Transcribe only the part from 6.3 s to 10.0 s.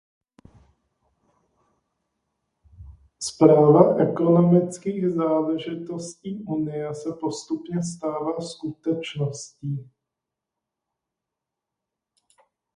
Unie se postupně stává skutečností.